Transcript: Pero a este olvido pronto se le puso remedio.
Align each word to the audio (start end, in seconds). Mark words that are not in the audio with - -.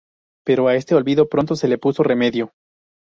Pero 0.47 0.65
a 0.67 0.73
este 0.73 0.95
olvido 0.95 1.29
pronto 1.29 1.55
se 1.55 1.67
le 1.67 1.77
puso 1.77 2.01
remedio. 2.01 2.53